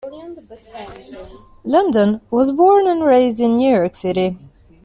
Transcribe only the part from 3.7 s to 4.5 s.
York City.